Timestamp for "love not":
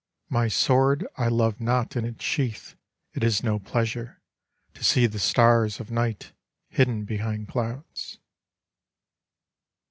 1.27-1.95